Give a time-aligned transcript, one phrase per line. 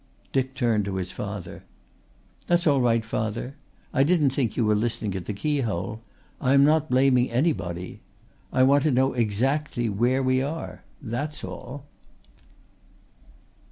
[0.31, 1.63] Dick turned to his father.
[2.47, 3.53] "That's all right, father.
[3.93, 6.01] I didn't think you were listening at the keyhole.
[6.41, 8.01] I am not blaming anybody.
[8.51, 11.85] I want to know exactly where we are that's all."